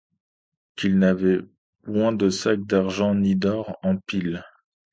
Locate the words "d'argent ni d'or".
2.65-3.77